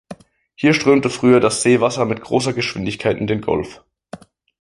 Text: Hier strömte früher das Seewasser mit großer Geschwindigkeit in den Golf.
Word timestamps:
Hier 0.55 0.73
strömte 0.73 1.11
früher 1.11 1.39
das 1.39 1.61
Seewasser 1.61 2.05
mit 2.05 2.21
großer 2.21 2.53
Geschwindigkeit 2.53 3.19
in 3.19 3.27
den 3.27 3.39
Golf. 3.41 3.83